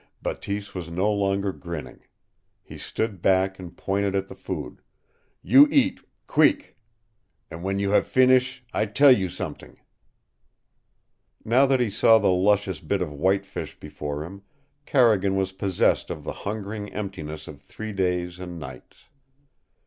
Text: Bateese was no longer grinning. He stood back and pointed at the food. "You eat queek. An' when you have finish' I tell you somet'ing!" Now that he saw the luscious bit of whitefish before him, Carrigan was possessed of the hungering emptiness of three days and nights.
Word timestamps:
Bateese 0.23 0.73
was 0.73 0.89
no 0.89 1.13
longer 1.13 1.53
grinning. 1.53 1.99
He 2.63 2.79
stood 2.79 3.21
back 3.21 3.59
and 3.59 3.77
pointed 3.77 4.15
at 4.15 4.29
the 4.29 4.35
food. 4.35 4.81
"You 5.43 5.67
eat 5.69 6.01
queek. 6.25 6.75
An' 7.51 7.61
when 7.61 7.77
you 7.77 7.91
have 7.91 8.07
finish' 8.07 8.63
I 8.73 8.87
tell 8.87 9.15
you 9.15 9.27
somet'ing!" 9.29 9.77
Now 11.45 11.67
that 11.67 11.79
he 11.81 11.91
saw 11.91 12.17
the 12.17 12.31
luscious 12.31 12.79
bit 12.79 13.03
of 13.03 13.13
whitefish 13.13 13.79
before 13.79 14.23
him, 14.23 14.41
Carrigan 14.87 15.35
was 15.35 15.51
possessed 15.51 16.09
of 16.09 16.23
the 16.23 16.33
hungering 16.33 16.91
emptiness 16.91 17.47
of 17.47 17.61
three 17.61 17.93
days 17.93 18.39
and 18.39 18.57
nights. 18.57 19.03